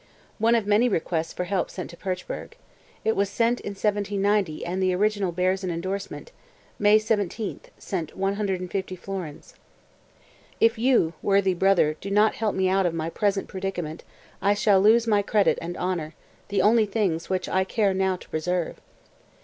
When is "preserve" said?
18.29-18.77